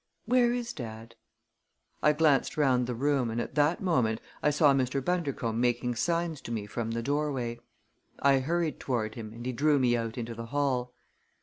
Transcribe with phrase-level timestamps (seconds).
[0.25, 1.13] Where is dad?"
[2.01, 4.99] I glanced round the room and at that moment I saw Mr.
[5.05, 7.59] Bundercombe making signs to me from the doorway.
[8.17, 10.95] I hurried toward him and he drew me out into the hall.